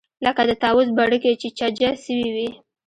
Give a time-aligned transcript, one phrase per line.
[0.25, 2.49] لکه د طاووس بڼکې چې چجه سوې وي.